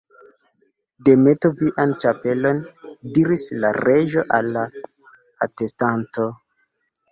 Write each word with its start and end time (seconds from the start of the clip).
"Demetu 1.09 1.51
vian 1.59 1.93
ĉapelon," 2.05 2.63
diris 3.19 3.45
la 3.67 3.73
Reĝo 3.81 4.27
al 4.41 4.51
la 4.59 4.67
atestanto. 5.51 6.29